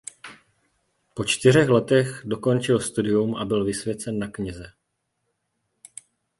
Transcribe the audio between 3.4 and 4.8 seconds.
byl vysvěcen na kněze.